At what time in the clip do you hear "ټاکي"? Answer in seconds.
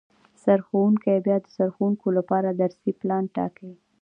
3.35-3.71